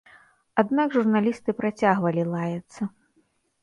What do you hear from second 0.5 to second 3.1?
Аднак журналісты працягвалі лаяцца.